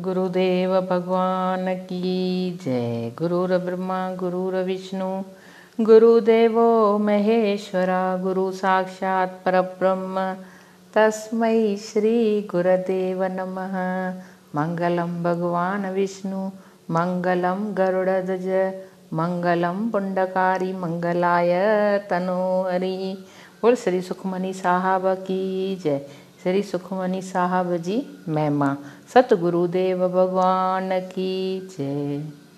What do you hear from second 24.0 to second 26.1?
सुखमणि साहब की जय